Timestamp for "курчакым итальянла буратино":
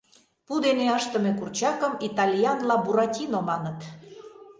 1.39-3.39